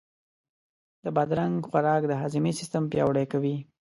د 1.03 1.05
بادرنګ 1.15 1.55
خوراک 1.69 2.01
د 2.07 2.13
هاضمې 2.21 2.51
سیستم 2.59 2.83
پیاوړی 2.91 3.25
کوي. 3.33 3.55